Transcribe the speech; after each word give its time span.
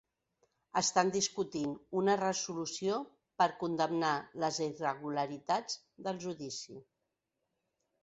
Estan 0.79 1.11
discutint 1.15 1.75
una 2.01 2.15
resolució 2.21 2.97
per 3.43 3.49
condemnar 3.61 4.17
les 4.47 4.61
irregularitats 4.71 5.81
del 6.09 6.27
judici. 6.29 6.85